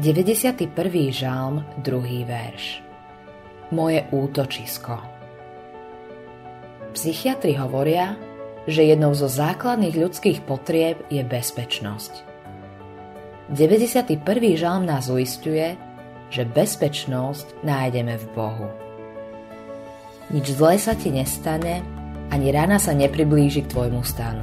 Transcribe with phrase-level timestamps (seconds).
[0.00, 1.12] 91.
[1.12, 2.80] žalm, druhý verš.
[3.76, 4.96] Moje útočisko.
[6.96, 8.16] Psychiatri hovoria,
[8.64, 12.24] že jednou zo základných ľudských potrieb je bezpečnosť.
[13.52, 14.16] 91.
[14.56, 15.76] žalm nás uistuje,
[16.32, 18.72] že bezpečnosť nájdeme v Bohu.
[20.32, 21.84] Nič zlé sa ti nestane,
[22.32, 24.40] ani rana sa nepriblíži k tvojmu stanu.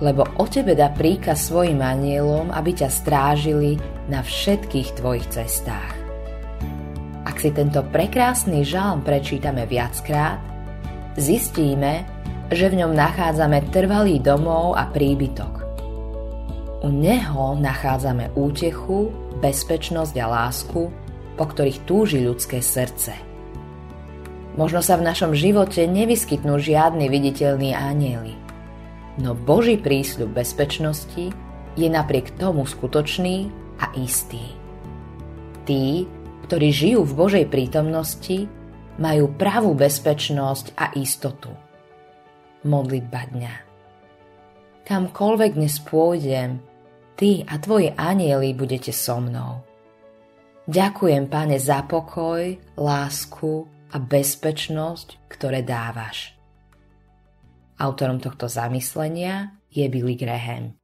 [0.00, 3.76] Lebo o tebe dá príkaz svojim anielom, aby ťa strážili
[4.10, 5.94] na všetkých tvojich cestách.
[7.22, 10.42] Ak si tento prekrásny žalm prečítame viackrát,
[11.14, 12.02] zistíme,
[12.50, 15.54] že v ňom nachádzame trvalý domov a príbytok.
[16.82, 20.90] U neho nachádzame útechu, bezpečnosť a lásku,
[21.38, 23.14] po ktorých túži ľudské srdce.
[24.58, 28.36] Možno sa v našom živote nevyskytnú žiadny viditeľný anieli,
[29.16, 31.32] no Boží prísľub bezpečnosti
[31.72, 34.54] je napriek tomu skutočný a istý.
[35.66, 36.06] Tí,
[36.46, 38.46] ktorí žijú v Božej prítomnosti,
[39.02, 41.50] majú pravú bezpečnosť a istotu.
[42.62, 43.54] Modlitba dňa.
[44.86, 46.62] Kamkoľvek dnes pôjdem,
[47.18, 49.62] ty a tvoji anieli budete so mnou.
[50.66, 56.38] Ďakujem, Pane, za pokoj, lásku a bezpečnosť, ktoré dávaš.
[57.82, 60.78] Autorom tohto zamyslenia je Billy Graham.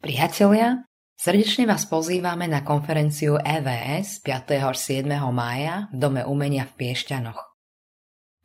[0.00, 0.88] Priatelia,
[1.24, 4.60] Srdečne vás pozývame na konferenciu EVS 5.
[4.60, 5.08] až 7.
[5.32, 7.40] mája v Dome umenia v Piešťanoch.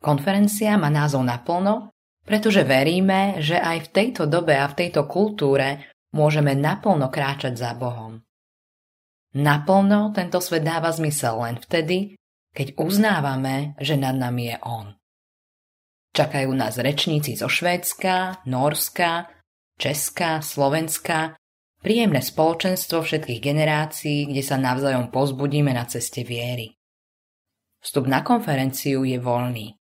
[0.00, 1.92] Konferencia má názov naplno,
[2.24, 7.76] pretože veríme, že aj v tejto dobe a v tejto kultúre môžeme naplno kráčať za
[7.76, 8.24] Bohom.
[9.36, 12.16] Naplno tento svet dáva zmysel len vtedy,
[12.56, 14.88] keď uznávame, že nad nami je On.
[16.16, 19.28] Čakajú nás rečníci zo Švédska, Norska,
[19.76, 21.36] Česka, Slovenska
[21.80, 26.76] Príjemné spoločenstvo všetkých generácií, kde sa navzájom pozbudíme na ceste viery.
[27.80, 29.80] Vstup na konferenciu je voľný.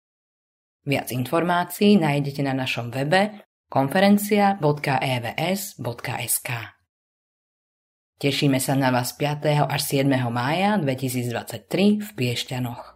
[0.85, 6.51] Viac informácií nájdete na našom webe konferencia.evs.sk.
[8.17, 9.69] Tešíme sa na vás 5.
[9.69, 10.09] až 7.
[10.29, 12.96] mája 2023 v Piešťanoch.